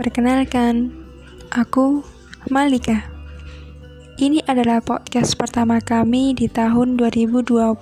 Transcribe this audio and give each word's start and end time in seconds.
Perkenalkan, 0.00 0.96
aku 1.52 2.00
Malika. 2.48 3.04
Ini 4.16 4.40
adalah 4.48 4.80
podcast 4.80 5.36
pertama 5.36 5.76
kami 5.76 6.32
di 6.32 6.48
tahun 6.48 6.96
2021. 6.96 7.76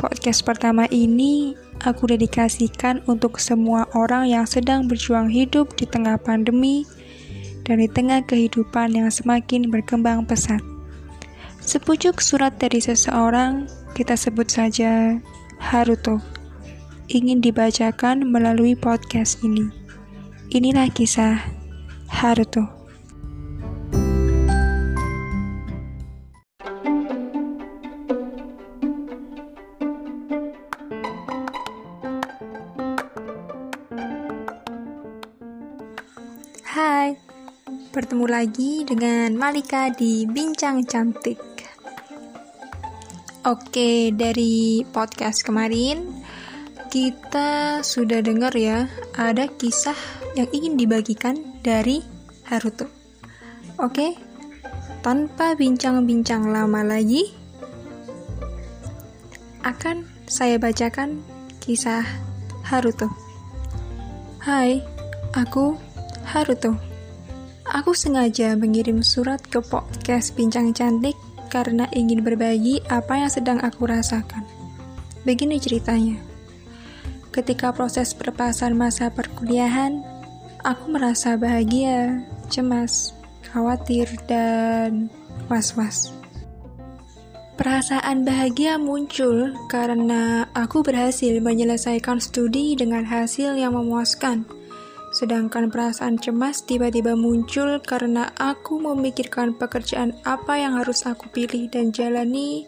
Podcast 0.00 0.40
pertama 0.40 0.88
ini 0.88 1.52
aku 1.84 2.08
dedikasikan 2.08 3.04
untuk 3.04 3.36
semua 3.44 3.84
orang 3.92 4.32
yang 4.32 4.48
sedang 4.48 4.88
berjuang 4.88 5.28
hidup 5.28 5.76
di 5.76 5.84
tengah 5.84 6.16
pandemi 6.16 6.88
dan 7.68 7.84
di 7.84 7.88
tengah 7.92 8.24
kehidupan 8.24 8.96
yang 8.96 9.12
semakin 9.12 9.68
berkembang 9.68 10.24
pesat. 10.24 10.64
Sepucuk 11.60 12.24
surat 12.24 12.56
dari 12.56 12.80
seseorang, 12.80 13.68
kita 13.92 14.16
sebut 14.16 14.48
saja 14.48 15.20
Haruto, 15.60 16.24
ingin 17.12 17.44
dibacakan 17.44 18.24
melalui 18.32 18.72
podcast 18.72 19.44
ini. 19.44 19.83
Inilah 20.54 20.86
kisah 20.86 21.34
Haruto. 22.06 22.62
Hai, 36.62 37.18
bertemu 37.90 38.26
lagi 38.30 38.86
dengan 38.86 39.34
Malika 39.34 39.90
di 39.90 40.22
Bincang 40.22 40.86
Cantik. 40.86 41.42
Oke, 43.42 44.14
dari 44.14 44.86
podcast 44.86 45.42
kemarin 45.42 46.13
kita 46.94 47.82
sudah 47.82 48.22
dengar 48.22 48.54
ya, 48.54 48.86
ada 49.18 49.50
kisah 49.50 49.98
yang 50.38 50.46
ingin 50.54 50.78
dibagikan 50.78 51.34
dari 51.58 52.06
Haruto. 52.46 52.86
Oke, 53.82 54.14
tanpa 55.02 55.58
bincang-bincang 55.58 56.54
lama 56.54 56.86
lagi, 56.86 57.34
akan 59.66 60.06
saya 60.30 60.54
bacakan 60.62 61.18
kisah 61.58 62.06
Haruto. 62.62 63.10
Hai, 64.38 64.78
aku 65.34 65.74
Haruto. 66.22 66.78
Aku 67.74 67.90
sengaja 67.90 68.54
mengirim 68.54 69.02
surat 69.02 69.42
ke 69.42 69.58
podcast 69.58 70.38
Bincang 70.38 70.70
Cantik 70.70 71.18
karena 71.50 71.90
ingin 71.90 72.22
berbagi 72.22 72.86
apa 72.86 73.18
yang 73.18 73.32
sedang 73.34 73.58
aku 73.66 73.82
rasakan. 73.90 74.46
Begini 75.26 75.58
ceritanya. 75.58 76.33
Ketika 77.34 77.74
proses 77.74 78.14
perpasan 78.14 78.78
masa 78.78 79.10
perkuliahan, 79.10 80.06
aku 80.62 80.94
merasa 80.94 81.34
bahagia, 81.34 82.22
cemas, 82.46 83.10
khawatir, 83.50 84.06
dan 84.30 85.10
was-was. 85.50 86.14
Perasaan 87.58 88.22
bahagia 88.22 88.78
muncul 88.78 89.50
karena 89.66 90.46
aku 90.54 90.86
berhasil 90.86 91.34
menyelesaikan 91.42 92.22
studi 92.22 92.78
dengan 92.78 93.02
hasil 93.02 93.58
yang 93.58 93.74
memuaskan 93.74 94.46
Sedangkan 95.14 95.70
perasaan 95.70 96.18
cemas 96.18 96.66
tiba-tiba 96.66 97.14
muncul 97.14 97.78
karena 97.86 98.34
aku 98.34 98.82
memikirkan 98.82 99.54
pekerjaan 99.54 100.10
apa 100.26 100.58
yang 100.58 100.74
harus 100.74 101.06
aku 101.06 101.30
pilih 101.30 101.70
dan 101.70 101.94
jalani 101.94 102.66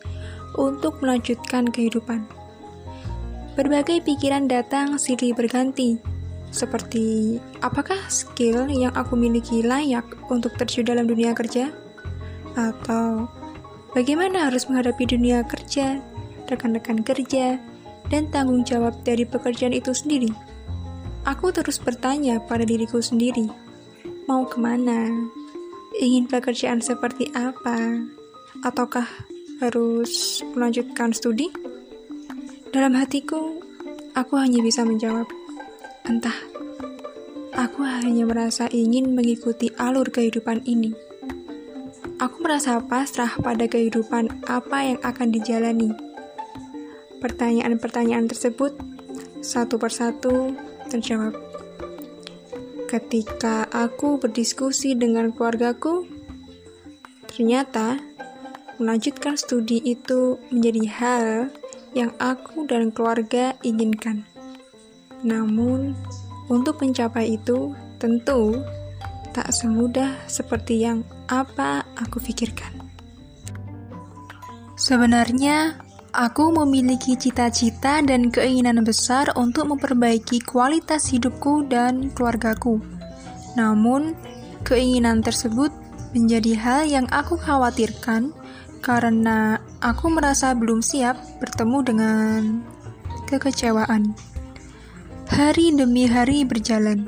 untuk 0.54 1.02
melanjutkan 1.02 1.66
kehidupan. 1.66 2.22
Berbagai 3.56 4.04
pikiran 4.04 4.52
datang 4.52 5.00
silih 5.00 5.32
berganti, 5.32 5.96
seperti 6.52 7.40
apakah 7.64 7.96
skill 8.12 8.68
yang 8.68 8.92
aku 8.92 9.16
miliki 9.16 9.64
layak 9.64 10.04
untuk 10.28 10.52
terjun 10.60 10.84
dalam 10.84 11.08
dunia 11.08 11.32
kerja? 11.32 11.72
Atau 12.52 13.24
bagaimana 13.96 14.52
harus 14.52 14.68
menghadapi 14.68 15.08
dunia 15.08 15.40
kerja, 15.48 16.04
rekan-rekan 16.52 17.00
kerja, 17.00 17.56
dan 18.12 18.28
tanggung 18.28 18.60
jawab 18.60 18.92
dari 19.08 19.24
pekerjaan 19.24 19.72
itu 19.72 19.96
sendiri? 19.96 20.28
Aku 21.24 21.48
terus 21.48 21.80
bertanya 21.80 22.36
pada 22.44 22.68
diriku 22.68 23.00
sendiri, 23.00 23.48
mau 24.28 24.44
ke 24.44 24.60
mana? 24.60 25.08
Ingin 25.96 26.28
pekerjaan 26.28 26.84
seperti 26.84 27.32
apa? 27.32 28.04
Ataukah 28.60 29.08
harus 29.64 30.44
melanjutkan 30.52 31.16
studi? 31.16 31.65
Dalam 32.76 32.92
hatiku, 32.92 33.56
aku 34.12 34.36
hanya 34.36 34.60
bisa 34.60 34.84
menjawab, 34.84 35.24
entah. 36.04 36.36
Aku 37.56 37.80
hanya 37.80 38.28
merasa 38.28 38.68
ingin 38.68 39.16
mengikuti 39.16 39.72
alur 39.80 40.12
kehidupan 40.12 40.60
ini. 40.68 40.92
Aku 42.20 42.36
merasa 42.44 42.76
pasrah 42.84 43.32
pada 43.40 43.64
kehidupan 43.64 44.44
apa 44.44 44.92
yang 44.92 45.00
akan 45.00 45.32
dijalani. 45.32 45.88
Pertanyaan-pertanyaan 47.16 48.28
tersebut 48.28 48.76
satu 49.40 49.80
persatu 49.80 50.52
terjawab. 50.92 51.32
Ketika 52.92 53.72
aku 53.72 54.20
berdiskusi 54.20 54.92
dengan 54.92 55.32
keluargaku, 55.32 56.04
ternyata 57.24 57.96
melanjutkan 58.76 59.40
studi 59.40 59.80
itu 59.80 60.36
menjadi 60.52 60.84
hal 60.92 61.24
yang 61.96 62.12
aku 62.20 62.68
dan 62.68 62.92
keluarga 62.92 63.56
inginkan. 63.64 64.28
Namun, 65.24 65.96
untuk 66.52 66.84
mencapai 66.84 67.40
itu 67.40 67.72
tentu 67.96 68.60
tak 69.32 69.48
semudah 69.48 70.12
seperti 70.28 70.84
yang 70.84 71.00
apa 71.32 71.88
aku 71.96 72.20
pikirkan. 72.20 72.76
Sebenarnya, 74.76 75.86
Aku 76.16 76.48
memiliki 76.48 77.12
cita-cita 77.12 78.00
dan 78.00 78.32
keinginan 78.32 78.80
besar 78.80 79.28
untuk 79.36 79.68
memperbaiki 79.68 80.40
kualitas 80.48 81.12
hidupku 81.12 81.68
dan 81.68 82.08
keluargaku. 82.16 82.80
Namun, 83.52 84.16
keinginan 84.64 85.20
tersebut 85.20 85.68
menjadi 86.16 86.56
hal 86.56 86.80
yang 86.88 87.06
aku 87.12 87.36
khawatirkan 87.36 88.32
karena 88.80 89.60
aku 89.86 90.10
merasa 90.10 90.50
belum 90.50 90.82
siap 90.82 91.14
bertemu 91.38 91.78
dengan 91.86 92.40
kekecewaan. 93.30 94.18
Hari 95.30 95.78
demi 95.78 96.10
hari 96.10 96.42
berjalan. 96.42 97.06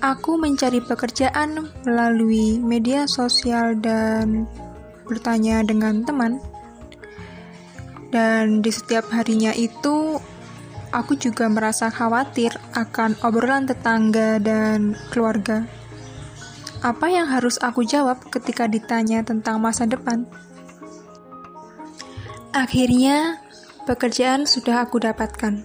Aku 0.00 0.40
mencari 0.40 0.80
pekerjaan 0.80 1.68
melalui 1.84 2.56
media 2.56 3.04
sosial 3.04 3.76
dan 3.76 4.48
bertanya 5.04 5.60
dengan 5.60 6.00
teman 6.08 6.40
dan 8.10 8.58
di 8.58 8.74
setiap 8.74 9.06
harinya 9.14 9.54
itu, 9.54 10.18
aku 10.90 11.14
juga 11.14 11.46
merasa 11.46 11.86
khawatir 11.94 12.50
akan 12.74 13.14
obrolan 13.22 13.70
tetangga 13.70 14.42
dan 14.42 14.98
keluarga. 15.14 15.62
Apa 16.82 17.06
yang 17.06 17.30
harus 17.30 17.60
aku 17.62 17.86
jawab 17.86 18.18
ketika 18.34 18.66
ditanya 18.66 19.22
tentang 19.22 19.62
masa 19.62 19.86
depan? 19.86 20.26
Akhirnya, 22.50 23.38
pekerjaan 23.86 24.46
sudah 24.46 24.82
aku 24.86 24.98
dapatkan. 25.02 25.62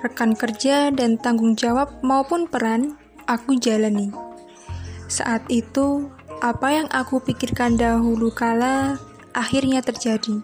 Rekan 0.00 0.32
kerja 0.32 0.88
dan 0.88 1.20
tanggung 1.20 1.56
jawab 1.56 2.00
maupun 2.00 2.48
peran 2.48 2.96
aku 3.28 3.60
jalani. 3.60 4.08
Saat 5.12 5.44
itu, 5.52 6.08
apa 6.40 6.72
yang 6.72 6.88
aku 6.88 7.20
pikirkan 7.20 7.76
dahulu 7.76 8.32
kala 8.32 8.96
akhirnya 9.36 9.84
terjadi 9.84 10.40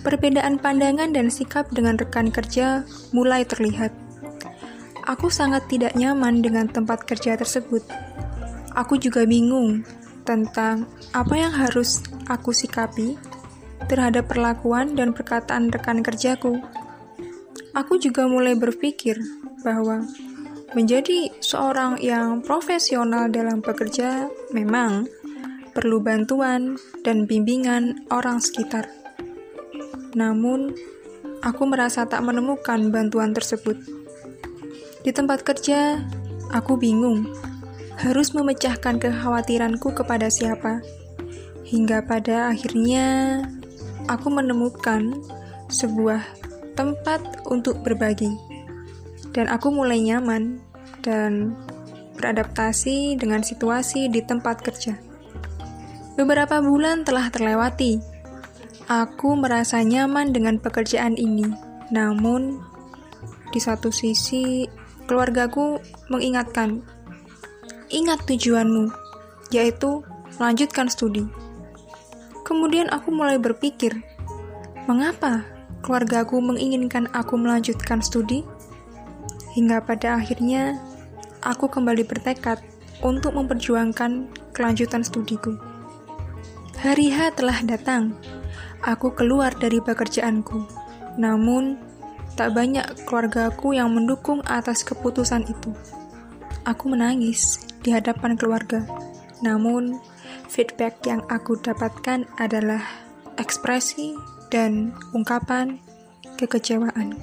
Perbedaan 0.00 0.56
pandangan 0.56 1.12
dan 1.12 1.28
sikap 1.28 1.68
dengan 1.76 2.00
rekan 2.00 2.32
kerja 2.32 2.88
mulai 3.12 3.44
terlihat. 3.44 3.92
Aku 5.04 5.28
sangat 5.28 5.68
tidak 5.68 5.92
nyaman 5.92 6.40
dengan 6.40 6.72
tempat 6.72 7.04
kerja 7.04 7.36
tersebut. 7.36 7.84
Aku 8.72 8.96
juga 8.96 9.28
bingung 9.28 9.84
tentang 10.24 10.88
apa 11.12 11.36
yang 11.36 11.52
harus 11.52 12.00
aku 12.32 12.48
sikapi 12.48 13.20
terhadap 13.86 14.28
perlakuan 14.28 14.98
dan 14.98 15.14
perkataan 15.14 15.70
rekan 15.72 16.04
kerjaku. 16.04 16.60
Aku 17.72 17.96
juga 18.02 18.26
mulai 18.26 18.58
berpikir 18.58 19.16
bahwa 19.62 20.02
menjadi 20.74 21.30
seorang 21.42 21.98
yang 22.02 22.42
profesional 22.42 23.30
dalam 23.30 23.62
bekerja 23.62 24.30
memang 24.50 25.06
perlu 25.70 26.02
bantuan 26.02 26.74
dan 27.06 27.30
bimbingan 27.30 28.06
orang 28.10 28.42
sekitar. 28.42 28.90
Namun, 30.18 30.74
aku 31.46 31.62
merasa 31.66 32.06
tak 32.06 32.26
menemukan 32.26 32.90
bantuan 32.90 33.30
tersebut. 33.30 33.78
Di 35.06 35.14
tempat 35.14 35.46
kerja, 35.46 36.02
aku 36.50 36.74
bingung 36.76 37.30
harus 38.00 38.32
memecahkan 38.34 38.98
kekhawatiranku 38.98 39.94
kepada 39.94 40.26
siapa. 40.26 40.82
Hingga 41.70 42.02
pada 42.02 42.50
akhirnya, 42.50 43.38
aku 44.10 44.26
menemukan 44.26 45.14
sebuah 45.70 46.26
tempat 46.74 47.46
untuk 47.46 47.78
berbagi. 47.86 48.34
Dan 49.30 49.46
aku 49.46 49.70
mulai 49.70 50.02
nyaman 50.02 50.58
dan 51.06 51.54
beradaptasi 52.18 53.14
dengan 53.14 53.46
situasi 53.46 54.10
di 54.10 54.20
tempat 54.26 54.60
kerja. 54.66 54.98
Beberapa 56.18 56.58
bulan 56.60 57.06
telah 57.06 57.30
terlewati. 57.30 58.02
Aku 58.90 59.38
merasa 59.38 59.78
nyaman 59.86 60.34
dengan 60.34 60.58
pekerjaan 60.58 61.14
ini, 61.14 61.46
namun 61.94 62.58
di 63.54 63.62
satu 63.62 63.94
sisi 63.94 64.66
keluargaku 65.06 65.78
mengingatkan, 66.10 66.82
ingat 67.86 68.26
tujuanmu, 68.26 68.90
yaitu 69.54 70.02
melanjutkan 70.42 70.90
studi. 70.90 71.22
Kemudian 72.50 72.90
aku 72.90 73.14
mulai 73.14 73.38
berpikir, 73.38 74.02
mengapa 74.90 75.46
keluargaku 75.86 76.42
menginginkan 76.42 77.06
aku 77.14 77.38
melanjutkan 77.38 78.02
studi? 78.02 78.42
Hingga 79.54 79.86
pada 79.86 80.18
akhirnya, 80.18 80.82
aku 81.46 81.70
kembali 81.70 82.02
bertekad 82.02 82.58
untuk 83.06 83.38
memperjuangkan 83.38 84.26
kelanjutan 84.50 85.06
studiku. 85.06 85.54
Hari 86.82 87.14
H 87.14 87.38
telah 87.38 87.62
datang. 87.62 88.18
Aku 88.82 89.14
keluar 89.14 89.54
dari 89.54 89.78
pekerjaanku. 89.78 90.66
Namun, 91.22 91.78
tak 92.34 92.58
banyak 92.58 93.06
keluargaku 93.06 93.78
yang 93.78 93.94
mendukung 93.94 94.42
atas 94.42 94.82
keputusan 94.82 95.46
itu. 95.46 95.70
Aku 96.66 96.90
menangis 96.90 97.62
di 97.86 97.94
hadapan 97.94 98.34
keluarga. 98.34 98.82
Namun, 99.38 100.02
feedback 100.50 100.98
yang 101.06 101.22
aku 101.30 101.54
dapatkan 101.62 102.26
adalah 102.42 102.82
ekspresi 103.38 104.18
dan 104.50 104.90
ungkapan 105.14 105.78
kekecewaan. 106.34 107.14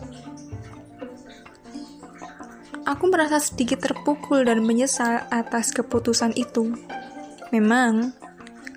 Aku 2.88 3.12
merasa 3.12 3.44
sedikit 3.44 3.84
terpukul 3.84 4.48
dan 4.48 4.64
menyesal 4.64 5.28
atas 5.28 5.76
keputusan 5.76 6.32
itu. 6.40 6.72
Memang, 7.52 8.16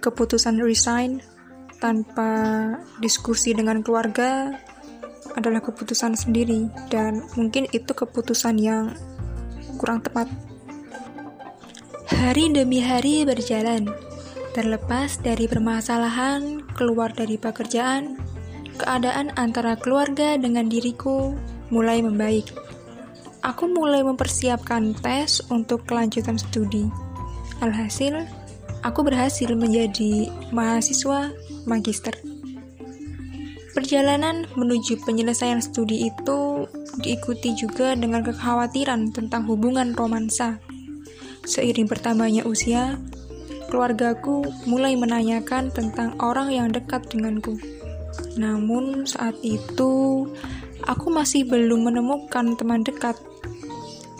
keputusan 0.02 0.58
resign 0.58 1.22
tanpa 1.78 2.74
diskusi 2.98 3.54
dengan 3.54 3.86
keluarga 3.86 4.50
adalah 5.38 5.62
keputusan 5.62 6.18
sendiri 6.18 6.66
dan 6.90 7.22
mungkin 7.38 7.70
itu 7.70 7.94
keputusan 7.94 8.58
yang 8.58 8.98
kurang 9.78 10.02
tepat. 10.02 10.26
Hari 12.10 12.50
demi 12.50 12.82
hari 12.82 13.22
berjalan, 13.22 13.86
terlepas 14.50 15.18
dari 15.22 15.46
permasalahan 15.46 16.64
keluar 16.74 17.14
dari 17.14 17.38
pekerjaan, 17.38 18.18
keadaan 18.80 19.30
antara 19.38 19.78
keluarga 19.78 20.34
dengan 20.34 20.66
diriku 20.66 21.36
mulai 21.70 22.02
membaik. 22.02 22.50
Aku 23.40 23.70
mulai 23.72 24.04
mempersiapkan 24.04 24.92
tes 25.00 25.40
untuk 25.48 25.88
kelanjutan 25.88 26.36
studi. 26.36 26.90
Alhasil, 27.64 28.26
aku 28.84 29.00
berhasil 29.00 29.48
menjadi 29.56 30.28
mahasiswa 30.52 31.32
magister. 31.64 32.12
Perjalanan 33.70 34.50
menuju 34.58 35.00
penyelesaian 35.06 35.62
studi 35.62 36.10
itu 36.10 36.66
diikuti 37.00 37.54
juga 37.54 37.94
dengan 37.94 38.26
kekhawatiran 38.26 39.14
tentang 39.14 39.46
hubungan 39.46 39.94
romansa. 39.94 40.58
Seiring 41.46 41.88
bertambahnya 41.88 42.44
usia, 42.44 43.00
keluargaku 43.70 44.42
mulai 44.66 44.98
menanyakan 44.98 45.70
tentang 45.70 46.18
orang 46.18 46.50
yang 46.50 46.68
dekat 46.68 47.06
denganku. 47.08 47.54
Namun 48.34 49.06
saat 49.06 49.38
itu, 49.46 50.26
aku 50.84 51.06
masih 51.08 51.46
belum 51.46 51.88
menemukan 51.88 52.58
teman 52.58 52.82
dekat. 52.82 53.14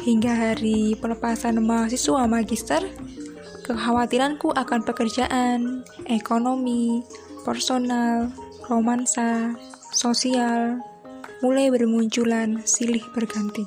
Hingga 0.00 0.32
hari 0.32 0.97
pelepasan 0.97 1.61
mahasiswa 1.61 2.25
magister, 2.25 2.81
Kekhawatiranku 3.70 4.50
akan 4.50 4.82
pekerjaan, 4.82 5.87
ekonomi, 6.11 7.06
personal, 7.46 8.26
romansa, 8.67 9.55
sosial, 9.94 10.82
mulai 11.38 11.70
bermunculan 11.70 12.67
silih 12.67 13.06
berganti. 13.14 13.62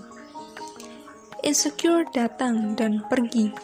Insecure 1.40 2.04
datang 2.12 2.76
dan 2.76 3.00
pergi. 3.08 3.56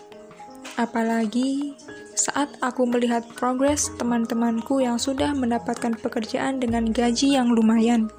Apalagi 0.79 1.75
saat 2.19 2.51
aku 2.59 2.83
melihat 2.83 3.23
progres 3.39 3.87
teman-temanku 3.95 4.83
yang 4.83 4.99
sudah 4.99 5.31
mendapatkan 5.31 5.95
pekerjaan 5.95 6.59
dengan 6.59 6.91
gaji 6.91 7.39
yang 7.39 7.55
lumayan. 7.55 8.11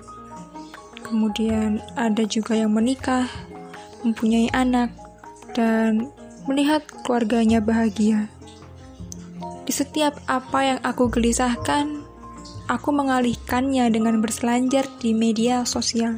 Kemudian 1.04 1.84
ada 2.00 2.24
juga 2.24 2.56
yang 2.56 2.72
menikah, 2.72 3.28
mempunyai 4.00 4.48
anak, 4.56 4.88
dan 5.52 6.08
melihat 6.48 6.80
keluarganya 7.04 7.60
bahagia. 7.60 8.32
Di 9.68 9.72
setiap 9.76 10.16
apa 10.24 10.64
yang 10.64 10.80
aku 10.80 11.12
gelisahkan, 11.12 12.00
aku 12.72 12.88
mengalihkannya 12.96 13.84
dengan 13.92 14.24
berselancar 14.24 14.88
di 14.96 15.12
media 15.12 15.68
sosial. 15.68 16.16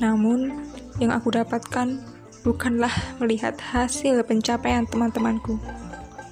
Namun, 0.00 0.64
yang 0.96 1.12
aku 1.12 1.36
dapatkan 1.36 2.00
bukanlah 2.40 2.92
melihat 3.20 3.58
hasil 3.60 4.24
pencapaian 4.24 4.88
teman-temanku, 4.88 5.60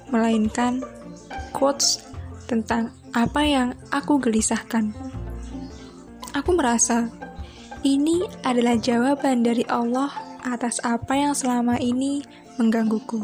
melainkan 0.09 0.83
quotes 1.55 2.05
tentang 2.45 2.93
apa 3.15 3.41
yang 3.47 3.73
aku 3.89 4.19
gelisahkan. 4.19 4.91
Aku 6.35 6.51
merasa 6.51 7.07
ini 7.85 8.27
adalah 8.43 8.75
jawaban 8.75 9.45
dari 9.45 9.63
Allah 9.71 10.11
atas 10.43 10.83
apa 10.83 11.15
yang 11.15 11.33
selama 11.33 11.79
ini 11.79 12.21
menggangguku. 12.59 13.23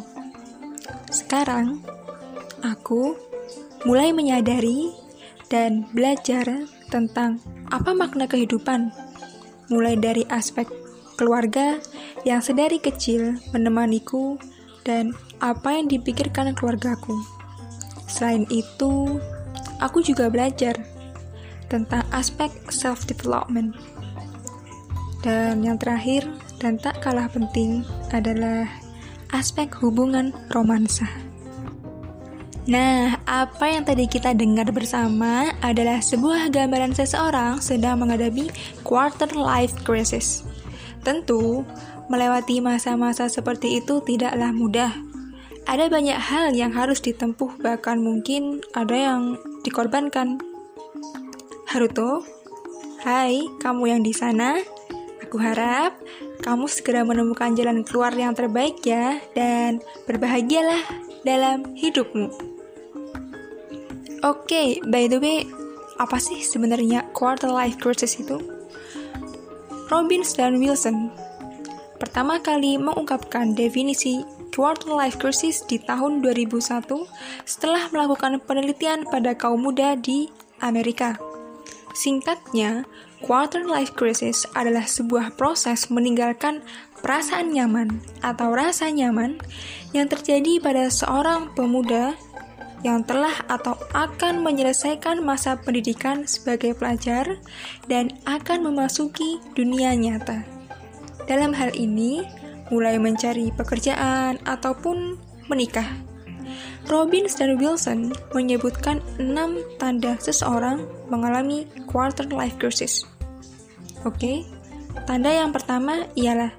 Sekarang, 1.12 1.83
aku 2.63 3.19
mulai 3.83 4.16
menyadari 4.16 4.94
dan 5.51 5.83
belajar 5.92 6.48
tentang 6.88 7.44
apa 7.68 7.92
makna 7.92 8.25
kehidupan, 8.31 8.95
mulai 9.68 10.00
dari 10.00 10.24
aspek 10.31 10.69
keluarga 11.19 11.78
yang 12.24 12.39
sedari 12.39 12.80
kecil 12.80 13.38
menemaniku 13.51 14.39
dan 14.88 15.12
apa 15.41 15.73
yang 15.73 15.89
dipikirkan 15.89 16.53
keluargaku. 16.53 17.17
Selain 18.05 18.45
itu, 18.53 19.17
aku 19.81 20.05
juga 20.05 20.29
belajar 20.29 20.77
tentang 21.67 22.05
aspek 22.13 22.53
self-development. 22.69 23.73
Dan 25.25 25.65
yang 25.65 25.81
terakhir, 25.81 26.30
dan 26.61 26.77
tak 26.77 27.01
kalah 27.01 27.25
penting, 27.27 27.81
adalah 28.13 28.69
aspek 29.33 29.73
hubungan 29.81 30.30
romansa. 30.54 31.09
Nah, 32.69 33.18
apa 33.25 33.73
yang 33.73 33.89
tadi 33.89 34.06
kita 34.06 34.37
dengar 34.37 34.69
bersama 34.69 35.49
adalah 35.66 35.97
sebuah 35.97 36.54
gambaran 36.54 36.94
seseorang 36.94 37.57
sedang 37.57 37.97
menghadapi 38.06 38.54
quarter 38.85 39.33
life 39.33 39.73
crisis. 39.81 40.45
Tentu, 41.01 41.66
melewati 42.06 42.61
masa-masa 42.61 43.25
seperti 43.25 43.81
itu 43.81 44.06
tidaklah 44.06 44.54
mudah. 44.54 45.10
Ada 45.71 45.87
banyak 45.87 46.19
hal 46.19 46.51
yang 46.51 46.75
harus 46.75 46.99
ditempuh, 46.99 47.63
bahkan 47.63 47.95
mungkin 48.04 48.59
ada 48.75 48.92
yang 48.92 49.40
dikorbankan. 49.63 50.35
Haruto, 51.71 52.28
hai 53.07 53.47
kamu 53.63 53.95
yang 53.95 54.01
di 54.04 54.11
sana. 54.11 54.59
Aku 55.23 55.40
harap 55.40 55.95
kamu 56.44 56.68
segera 56.68 57.07
menemukan 57.07 57.56
jalan 57.56 57.87
keluar 57.87 58.11
yang 58.11 58.35
terbaik 58.35 58.83
ya, 58.83 59.23
dan 59.31 59.80
berbahagialah 60.11 60.83
dalam 61.23 61.71
hidupmu. 61.80 62.28
Oke, 64.28 64.44
okay, 64.44 64.68
by 64.83 65.07
the 65.07 65.23
way, 65.23 65.47
apa 66.04 66.19
sih 66.19 66.44
sebenarnya 66.44 67.07
quarter 67.16 67.47
life 67.47 67.80
crisis 67.80 68.19
itu? 68.19 68.44
Robbins 69.87 70.35
dan 70.35 70.59
Wilson 70.59 71.16
pertama 71.95 72.44
kali 72.44 72.75
mengungkapkan 72.75 73.56
definisi 73.56 74.19
quarter 74.51 74.91
life 74.91 75.17
crisis 75.17 75.63
di 75.65 75.79
tahun 75.79 76.19
2001 76.21 76.87
setelah 77.47 77.87
melakukan 77.89 78.43
penelitian 78.43 79.07
pada 79.07 79.33
kaum 79.33 79.63
muda 79.63 79.95
di 79.95 80.27
Amerika. 80.59 81.17
Singkatnya, 81.91 82.87
quarter 83.19 83.67
life 83.67 83.91
crisis 83.95 84.47
adalah 84.55 84.87
sebuah 84.87 85.35
proses 85.35 85.91
meninggalkan 85.91 86.63
perasaan 87.03 87.51
nyaman 87.51 87.99
atau 88.23 88.53
rasa 88.53 88.87
nyaman 88.87 89.39
yang 89.91 90.07
terjadi 90.07 90.61
pada 90.63 90.87
seorang 90.87 91.51
pemuda 91.51 92.15
yang 92.81 93.05
telah 93.05 93.45
atau 93.45 93.77
akan 93.93 94.41
menyelesaikan 94.41 95.21
masa 95.21 95.57
pendidikan 95.61 96.25
sebagai 96.25 96.73
pelajar 96.73 97.37
dan 97.85 98.09
akan 98.25 98.71
memasuki 98.71 99.37
dunia 99.53 99.93
nyata. 99.93 100.41
Dalam 101.29 101.53
hal 101.53 101.77
ini, 101.77 102.25
mulai 102.71 102.97
mencari 102.97 103.51
pekerjaan 103.54 104.40
ataupun 104.47 105.19
menikah. 105.51 105.85
Robbins 106.90 107.37
dan 107.37 107.61
Wilson 107.61 108.16
menyebutkan 108.33 109.04
enam 109.21 109.61
tanda 109.78 110.18
seseorang 110.18 110.81
mengalami 111.11 111.69
quarter 111.85 112.25
life 112.33 112.57
crisis. 112.57 113.06
Oke, 114.01 114.42
tanda 115.06 115.30
yang 115.30 115.54
pertama 115.54 116.09
ialah 116.18 116.49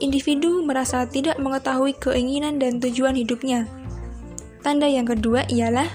individu 0.00 0.64
merasa 0.64 1.04
tidak 1.04 1.36
mengetahui 1.36 1.92
keinginan 2.00 2.56
dan 2.56 2.80
tujuan 2.80 3.18
hidupnya. 3.18 3.68
Tanda 4.64 4.88
yang 4.88 5.04
kedua 5.04 5.44
ialah 5.52 5.86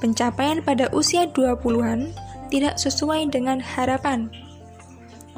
pencapaian 0.00 0.64
pada 0.64 0.88
usia 0.96 1.28
20-an 1.28 2.10
tidak 2.48 2.80
sesuai 2.80 3.30
dengan 3.30 3.60
harapan. 3.60 4.32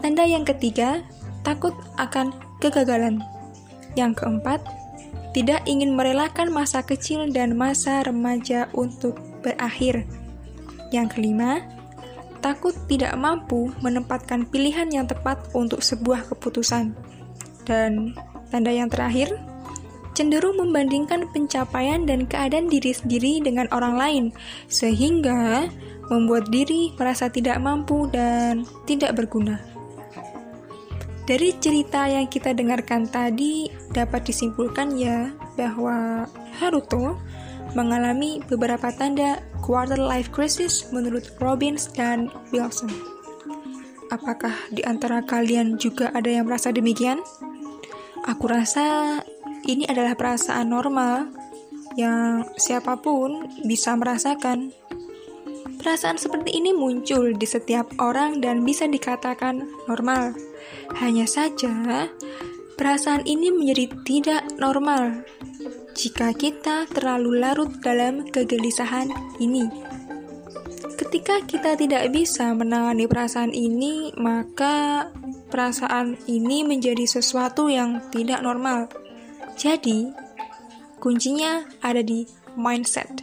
Tanda 0.01 0.25
yang 0.25 0.47
ketiga, 0.47 1.03
takut 1.43 1.75
akan 1.99 2.33
kegagalan. 2.63 3.21
Yang 3.99 4.25
keempat, 4.25 4.61
tidak 5.33 5.65
ingin 5.65 5.97
merelakan 5.97 6.53
masa 6.53 6.85
kecil 6.85 7.29
dan 7.33 7.57
masa 7.57 8.05
remaja 8.05 8.69
untuk 8.77 9.17
berakhir. 9.41 10.05
Yang 10.93 11.17
kelima, 11.17 11.65
takut 12.45 12.77
tidak 12.85 13.17
mampu 13.17 13.73
menempatkan 13.81 14.45
pilihan 14.45 14.93
yang 14.93 15.09
tepat 15.09 15.41
untuk 15.57 15.81
sebuah 15.81 16.29
keputusan. 16.29 16.93
Dan 17.65 18.13
tanda 18.53 18.69
yang 18.69 18.93
terakhir, 18.93 19.41
cenderung 20.13 20.61
membandingkan 20.61 21.33
pencapaian 21.33 22.05
dan 22.05 22.29
keadaan 22.29 22.69
diri 22.69 22.93
sendiri 22.93 23.41
dengan 23.41 23.73
orang 23.73 23.97
lain, 23.97 24.25
sehingga 24.69 25.65
membuat 26.13 26.53
diri 26.53 26.93
merasa 27.01 27.33
tidak 27.33 27.57
mampu 27.57 28.05
dan 28.13 28.69
tidak 28.85 29.17
berguna. 29.17 29.72
Dari 31.23 31.55
cerita 31.63 32.11
yang 32.11 32.27
kita 32.27 32.51
dengarkan 32.51 33.07
tadi 33.07 33.71
dapat 33.95 34.27
disimpulkan 34.27 34.99
ya 34.99 35.31
bahwa 35.55 36.27
Haruto 36.59 37.15
mengalami 37.79 38.43
beberapa 38.51 38.91
tanda 38.91 39.39
quarter 39.63 40.03
life 40.03 40.35
crisis 40.35 40.91
menurut 40.91 41.31
Robbins 41.39 41.87
dan 41.95 42.27
Wilson. 42.51 42.91
Apakah 44.11 44.53
di 44.75 44.83
antara 44.83 45.23
kalian 45.23 45.79
juga 45.79 46.11
ada 46.11 46.29
yang 46.29 46.51
merasa 46.51 46.75
demikian? 46.75 47.23
Aku 48.27 48.51
rasa 48.51 49.19
ini 49.65 49.87
adalah 49.87 50.19
perasaan 50.19 50.69
normal 50.75 51.31
yang 51.95 52.45
siapa 52.59 52.99
pun 52.99 53.47
bisa 53.63 53.95
merasakan. 53.95 54.75
Perasaan 55.79 56.19
seperti 56.19 56.59
ini 56.59 56.75
muncul 56.75 57.31
di 57.35 57.47
setiap 57.47 57.95
orang 58.03 58.43
dan 58.43 58.67
bisa 58.67 58.87
dikatakan 58.87 59.67
normal 59.87 60.35
hanya 60.99 61.25
saja, 61.25 62.09
perasaan 62.77 63.25
ini 63.25 63.53
menjadi 63.55 63.87
tidak 64.03 64.43
normal 64.59 65.23
jika 65.93 66.33
kita 66.33 66.89
terlalu 66.89 67.41
larut 67.41 67.71
dalam 67.85 68.25
kegelisahan 68.27 69.13
ini. 69.39 69.69
Ketika 70.97 71.45
kita 71.45 71.77
tidak 71.77 72.09
bisa 72.09 72.57
menangani 72.57 73.05
perasaan 73.05 73.53
ini, 73.53 74.17
maka 74.17 75.09
perasaan 75.53 76.17
ini 76.25 76.65
menjadi 76.65 77.05
sesuatu 77.05 77.69
yang 77.69 78.01
tidak 78.09 78.41
normal. 78.41 78.89
Jadi, 79.61 80.09
kuncinya 80.97 81.69
ada 81.85 82.01
di 82.01 82.25
mindset. 82.57 83.21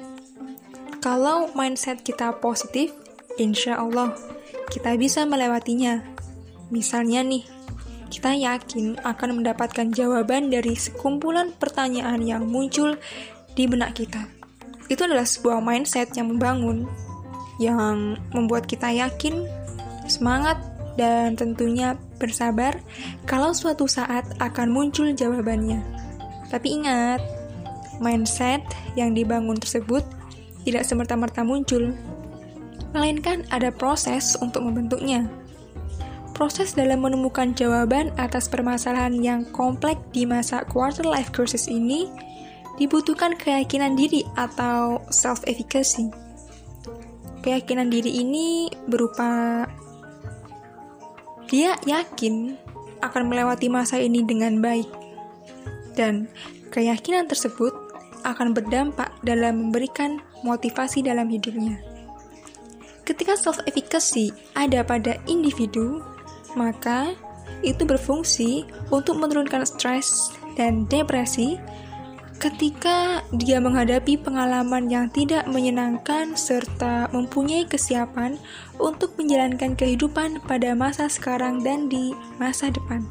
Kalau 1.01 1.49
mindset 1.57 2.05
kita 2.05 2.37
positif, 2.37 2.93
insya 3.41 3.81
Allah 3.81 4.13
kita 4.69 4.93
bisa 4.99 5.25
melewatinya. 5.25 6.18
Misalnya 6.69 7.25
nih, 7.25 7.45
kita 8.09 8.33
yakin 8.33 9.01
akan 9.05 9.41
mendapatkan 9.41 9.89
jawaban 9.93 10.49
dari 10.49 10.73
sekumpulan 10.73 11.53
pertanyaan 11.53 12.21
yang 12.25 12.49
muncul 12.49 12.97
di 13.53 13.69
benak 13.69 13.97
kita. 13.97 14.25
Itu 14.89 15.05
adalah 15.05 15.25
sebuah 15.25 15.61
mindset 15.61 16.13
yang 16.17 16.33
membangun, 16.33 16.89
yang 17.61 18.17
membuat 18.33 18.65
kita 18.65 18.89
yakin, 18.89 19.45
semangat, 20.09 20.57
dan 20.97 21.37
tentunya 21.37 21.95
bersabar 22.17 22.75
kalau 23.23 23.53
suatu 23.53 23.85
saat 23.85 24.25
akan 24.41 24.73
muncul 24.73 25.09
jawabannya. 25.13 25.79
Tapi 26.49 26.81
ingat, 26.81 27.21
mindset 28.01 28.65
yang 28.97 29.13
dibangun 29.13 29.55
tersebut 29.61 30.01
tidak 30.65 30.83
semerta-merta 30.83 31.45
muncul, 31.45 31.93
melainkan 32.91 33.45
ada 33.53 33.69
proses 33.69 34.33
untuk 34.41 34.65
membentuknya 34.65 35.29
proses 36.39 36.71
dalam 36.71 37.03
menemukan 37.03 37.51
jawaban 37.51 38.15
atas 38.15 38.47
permasalahan 38.47 39.19
yang 39.19 39.43
kompleks 39.51 39.99
di 40.15 40.23
masa 40.23 40.63
quarter 40.63 41.03
life 41.03 41.35
crisis 41.35 41.67
ini 41.67 42.07
dibutuhkan 42.79 43.35
keyakinan 43.35 43.99
diri 43.99 44.23
atau 44.39 45.03
self-efficacy. 45.11 46.07
Keyakinan 47.43 47.91
diri 47.91 48.23
ini 48.23 48.71
berupa 48.87 49.67
dia 51.51 51.75
yakin 51.83 52.55
akan 53.03 53.27
melewati 53.27 53.67
masa 53.67 53.99
ini 53.99 54.23
dengan 54.23 54.63
baik. 54.63 54.87
Dan 55.99 56.31
keyakinan 56.71 57.27
tersebut 57.27 57.75
akan 58.23 58.55
berdampak 58.55 59.11
dalam 59.27 59.67
memberikan 59.67 60.23
motivasi 60.47 61.03
dalam 61.03 61.27
hidupnya. 61.27 61.83
Ketika 63.03 63.35
self-efficacy 63.35 64.31
ada 64.55 64.85
pada 64.87 65.19
individu, 65.27 65.99
maka 66.53 67.13
itu 67.65 67.83
berfungsi 67.83 68.63
untuk 68.93 69.19
menurunkan 69.19 69.65
stres 69.67 70.31
dan 70.55 70.87
depresi 70.87 71.59
ketika 72.39 73.19
dia 73.35 73.59
menghadapi 73.59 74.15
pengalaman 74.15 74.87
yang 74.87 75.11
tidak 75.11 75.43
menyenangkan 75.51 76.39
serta 76.39 77.11
mempunyai 77.11 77.67
kesiapan 77.67 78.39
untuk 78.79 79.11
menjalankan 79.19 79.75
kehidupan 79.75 80.39
pada 80.47 80.71
masa 80.71 81.11
sekarang 81.11 81.59
dan 81.59 81.91
di 81.91 82.15
masa 82.39 82.71
depan. 82.71 83.03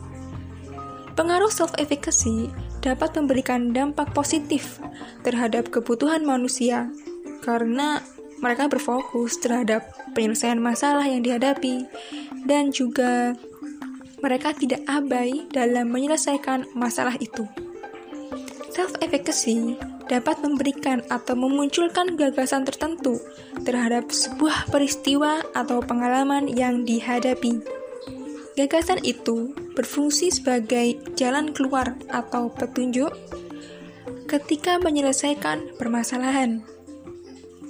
Pengaruh 1.13 1.53
self-efficacy 1.53 2.49
dapat 2.81 3.13
memberikan 3.21 3.75
dampak 3.77 4.17
positif 4.17 4.81
terhadap 5.27 5.69
kebutuhan 5.69 6.25
manusia 6.25 6.89
karena 7.45 8.01
mereka 8.39 8.71
berfokus 8.71 9.39
terhadap 9.43 9.87
penyelesaian 10.15 10.59
masalah 10.59 11.05
yang 11.07 11.23
dihadapi 11.23 11.87
dan 12.47 12.71
juga 12.71 13.35
mereka 14.19 14.55
tidak 14.55 14.83
abai 14.91 15.47
dalam 15.55 15.91
menyelesaikan 15.91 16.67
masalah 16.75 17.15
itu. 17.23 17.47
Self-efficacy 18.75 19.79
dapat 20.09 20.41
memberikan 20.41 21.05
atau 21.13 21.37
memunculkan 21.37 22.17
gagasan 22.17 22.65
tertentu 22.65 23.21
terhadap 23.63 24.09
sebuah 24.09 24.71
peristiwa 24.73 25.45
atau 25.53 25.85
pengalaman 25.85 26.49
yang 26.49 26.83
dihadapi. 26.83 27.61
Gagasan 28.59 28.99
itu 29.07 29.55
berfungsi 29.79 30.35
sebagai 30.35 30.99
jalan 31.15 31.55
keluar 31.55 31.95
atau 32.11 32.51
petunjuk 32.51 33.15
ketika 34.27 34.83
menyelesaikan 34.83 35.79
permasalahan. 35.79 36.78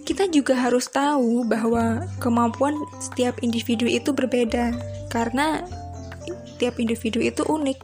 Kita 0.09 0.25
juga 0.33 0.57
harus 0.57 0.89
tahu 0.89 1.45
bahwa 1.45 2.01
kemampuan 2.17 2.73
setiap 2.97 3.45
individu 3.45 3.85
itu 3.85 4.09
berbeda, 4.09 4.73
karena 5.13 5.61
tiap 6.57 6.81
individu 6.81 7.21
itu 7.21 7.45
unik. 7.45 7.77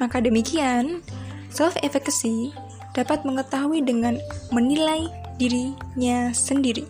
Maka 0.00 0.24
demikian, 0.24 1.04
self-efficacy 1.52 2.56
dapat 2.96 3.20
mengetahui 3.28 3.84
dengan 3.84 4.16
menilai 4.48 5.12
dirinya 5.36 6.32
sendiri. 6.32 6.88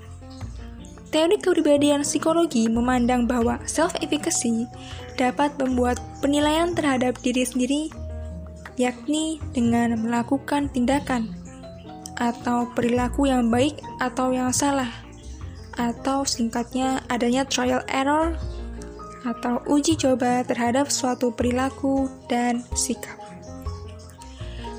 Teori 1.10 1.42
kepribadian 1.42 2.06
psikologi 2.06 2.70
memandang 2.70 3.26
bahwa 3.26 3.58
self-efficacy 3.66 4.70
dapat 5.18 5.50
membuat 5.58 5.98
penilaian 6.22 6.70
terhadap 6.70 7.18
diri 7.18 7.42
sendiri, 7.42 7.82
yakni 8.78 9.42
dengan 9.50 9.98
melakukan 9.98 10.70
tindakan 10.70 11.41
atau 12.18 12.68
perilaku 12.72 13.28
yang 13.30 13.48
baik 13.48 13.80
atau 14.00 14.32
yang 14.32 14.52
salah, 14.52 14.90
atau 15.76 16.24
singkatnya 16.26 17.00
adanya 17.08 17.46
trial 17.48 17.80
error 17.88 18.36
atau 19.22 19.62
uji 19.70 19.94
coba 19.94 20.42
terhadap 20.42 20.90
suatu 20.90 21.30
perilaku 21.30 22.10
dan 22.26 22.66
sikap. 22.74 23.22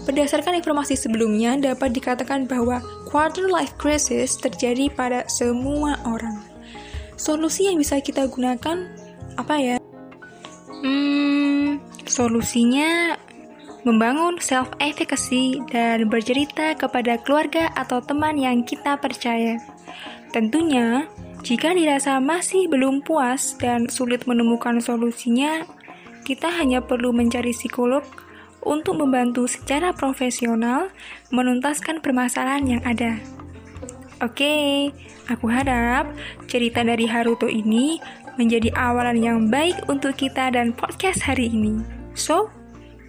Berdasarkan 0.04 0.60
informasi 0.60 1.00
sebelumnya, 1.00 1.56
dapat 1.56 1.96
dikatakan 1.96 2.44
bahwa 2.44 2.84
quarter 3.08 3.48
life 3.48 3.72
crisis 3.80 4.36
terjadi 4.36 4.92
pada 4.92 5.24
semua 5.32 5.96
orang. 6.04 6.44
Solusi 7.16 7.72
yang 7.72 7.80
bisa 7.80 8.04
kita 8.04 8.28
gunakan 8.28 8.84
apa 9.40 9.56
ya? 9.64 9.78
Hmm, 10.84 11.80
solusinya 12.04 13.16
membangun 13.84 14.40
self-efficacy, 14.40 15.60
dan 15.72 16.08
bercerita 16.08 16.76
kepada 16.76 17.20
keluarga 17.20 17.72
atau 17.76 18.00
teman 18.00 18.40
yang 18.40 18.64
kita 18.64 18.96
percaya. 19.00 19.60
Tentunya, 20.32 21.08
jika 21.44 21.76
dirasa 21.76 22.18
masih 22.24 22.72
belum 22.72 23.04
puas 23.04 23.60
dan 23.60 23.92
sulit 23.92 24.24
menemukan 24.24 24.80
solusinya, 24.80 25.68
kita 26.24 26.48
hanya 26.48 26.80
perlu 26.80 27.12
mencari 27.12 27.52
psikolog 27.52 28.02
untuk 28.64 28.96
membantu 28.96 29.44
secara 29.46 29.92
profesional 29.92 30.88
menuntaskan 31.36 32.00
permasalahan 32.00 32.80
yang 32.80 32.84
ada. 32.88 33.20
Oke, 34.24 34.88
aku 35.28 35.52
harap 35.52 36.08
cerita 36.48 36.80
dari 36.80 37.04
Haruto 37.04 37.52
ini 37.52 38.00
menjadi 38.40 38.72
awalan 38.72 39.20
yang 39.20 39.40
baik 39.52 39.92
untuk 39.92 40.16
kita 40.16 40.48
dan 40.48 40.72
podcast 40.72 41.28
hari 41.28 41.52
ini. 41.52 41.84
So, 42.16 42.48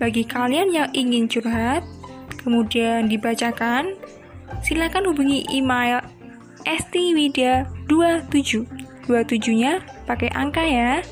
Bagi 0.03 0.27
kalian 0.27 0.75
yang 0.75 0.91
ingin 0.91 1.31
curhat, 1.31 1.87
kemudian 2.43 3.07
dibacakan, 3.07 3.95
silakan 4.61 5.11
hubungi 5.11 5.47
email 5.51 6.03
stwida27 6.65 8.65
27-nya 9.05 9.85
pakai 10.09 10.33
angka 10.33 10.65
ya 10.65 11.05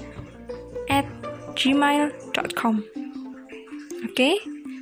at 0.89 1.05
gmail.com 1.53 2.81
Oke, 4.03 4.31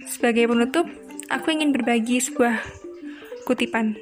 sebagai 0.06 0.48
penutup, 0.48 0.86
aku 1.28 1.46
ingin 1.52 1.74
berbagi 1.74 2.22
sebuah 2.22 2.62
kutipan. 3.44 3.98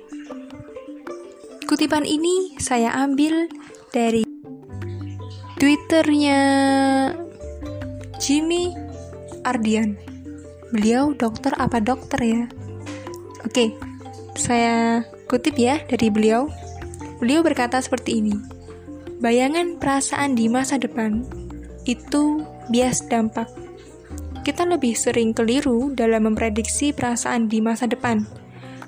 Kutipan 1.69 2.07
ini 2.07 2.57
saya 2.57 2.95
ambil 2.97 3.50
dari 3.93 4.25
Twitternya 5.59 6.40
Jimmy 8.23 8.73
Ardian. 9.49 9.97
Beliau 10.69 11.17
dokter 11.17 11.57
apa 11.57 11.81
dokter 11.81 12.21
ya? 12.21 12.45
Oke, 13.49 13.73
saya 14.37 15.00
kutip 15.25 15.57
ya 15.57 15.81
dari 15.88 16.12
beliau. 16.12 16.52
Beliau 17.19 17.40
berkata 17.40 17.81
seperti 17.81 18.21
ini. 18.21 18.37
Bayangan 19.19 19.81
perasaan 19.81 20.37
di 20.37 20.47
masa 20.47 20.76
depan 20.76 21.25
itu 21.88 22.45
bias 22.69 23.09
dampak. 23.09 23.49
Kita 24.45 24.69
lebih 24.69 24.95
sering 24.95 25.33
keliru 25.33 25.90
dalam 25.97 26.28
memprediksi 26.28 26.93
perasaan 26.93 27.49
di 27.49 27.59
masa 27.59 27.88
depan. 27.88 28.28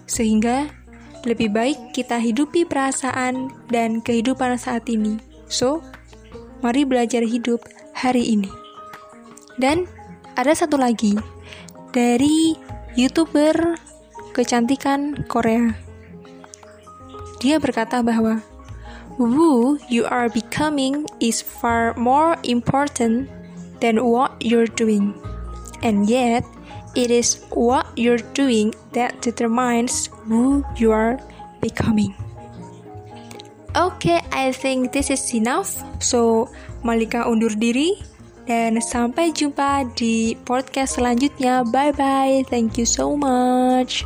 Sehingga 0.05 0.69
lebih 1.25 1.53
baik 1.53 1.93
kita 1.93 2.17
hidupi 2.17 2.65
perasaan 2.65 3.53
dan 3.69 4.01
kehidupan 4.01 4.57
saat 4.57 4.89
ini. 4.89 5.21
So, 5.51 5.85
mari 6.65 6.87
belajar 6.87 7.25
hidup 7.25 7.61
hari 7.93 8.39
ini. 8.39 8.49
Dan 9.61 9.85
ada 10.37 10.53
satu 10.55 10.79
lagi 10.79 11.17
dari 11.91 12.55
youtuber 12.95 13.79
kecantikan 14.35 15.27
Korea. 15.27 15.75
Dia 17.41 17.57
berkata 17.57 18.05
bahwa 18.05 18.45
who 19.17 19.81
you 19.89 20.05
are 20.07 20.29
becoming 20.29 21.09
is 21.19 21.41
far 21.41 21.97
more 21.97 22.37
important 22.45 23.27
than 23.81 24.01
what 24.05 24.37
you're 24.45 24.69
doing, 24.77 25.17
and 25.81 26.05
yet 26.07 26.45
it 26.93 27.09
is 27.09 27.41
what 27.55 27.89
you're 27.97 28.23
doing 28.37 28.77
that 28.93 29.17
determines 29.25 30.13
who 30.29 30.61
you 30.77 30.93
are 30.93 31.17
becoming. 31.65 32.13
Okay, 33.71 34.19
I 34.35 34.51
think 34.51 34.91
this 34.91 35.15
is 35.15 35.23
enough. 35.31 35.79
So, 36.03 36.51
Malika 36.83 37.23
undur 37.31 37.55
diri. 37.55 38.10
Dan 38.51 38.83
sampai 38.83 39.31
jumpa 39.31 39.87
di 39.95 40.35
podcast 40.43 40.99
selanjutnya. 40.99 41.63
Bye 41.71 41.95
bye. 41.95 42.43
Thank 42.51 42.83
you 42.83 42.87
so 42.89 43.15
much. 43.15 44.03